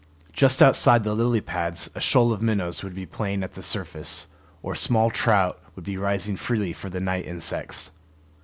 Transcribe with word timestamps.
Just 0.33 0.63
outside 0.63 1.03
the 1.03 1.13
lily 1.13 1.41
pads 1.41 1.87
a 1.93 2.01
shoal 2.01 2.33
of 2.33 2.41
minnows 2.41 2.81
would 2.83 2.95
be 2.95 3.05
playing 3.05 3.43
at 3.43 3.53
the 3.53 3.61
surface, 3.61 4.25
or 4.63 4.73
small 4.73 5.11
trout 5.11 5.59
would 5.75 5.85
be 5.85 5.95
rising 5.95 6.35
freely 6.37 6.73
for 6.73 6.89
the 6.89 6.99
night 6.99 7.27
insects. 7.27 7.91